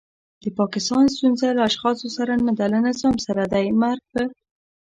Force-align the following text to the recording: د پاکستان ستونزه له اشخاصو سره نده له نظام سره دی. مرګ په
د 0.43 0.45
پاکستان 0.59 1.03
ستونزه 1.15 1.47
له 1.57 1.61
اشخاصو 1.69 2.07
سره 2.17 2.33
نده 2.45 2.65
له 2.73 2.79
نظام 2.87 3.15
سره 3.25 3.43
دی. 3.53 3.67
مرګ 3.81 4.01
په 4.11 4.21